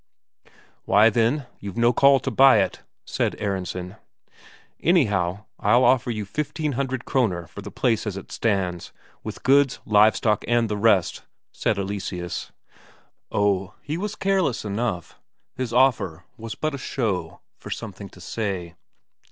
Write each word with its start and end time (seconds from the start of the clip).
"Why, 0.85 1.11
then, 1.11 1.45
you've 1.59 1.77
no 1.77 1.93
call 1.93 2.19
to 2.21 2.31
buy 2.31 2.57
it," 2.57 2.81
said 3.05 3.35
Aronsen. 3.39 3.97
"Anyhow, 4.79 5.45
I'll 5.59 5.83
offer 5.83 6.09
you 6.09 6.25
fifteen 6.25 6.71
hundred 6.71 7.05
Kroner 7.05 7.45
for 7.47 7.61
the 7.61 7.69
place 7.69 8.07
as 8.07 8.17
it 8.17 8.31
stands, 8.31 8.91
with 9.23 9.43
goods, 9.43 9.79
live 9.85 10.15
stock, 10.15 10.43
and 10.47 10.69
the 10.69 10.75
rest," 10.75 11.21
said 11.51 11.77
Eleseus. 11.77 12.51
Oh, 13.31 13.75
he 13.83 13.95
was 13.95 14.15
careless, 14.15 14.65
enough; 14.65 15.19
his 15.53 15.71
offer 15.71 16.23
was 16.35 16.55
but 16.55 16.73
a 16.73 16.79
show, 16.79 17.41
for 17.59 17.69
something 17.69 18.09
to 18.09 18.19
say. 18.19 18.73